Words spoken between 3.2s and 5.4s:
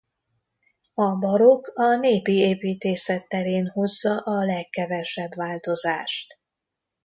terén hozza a legkevesebb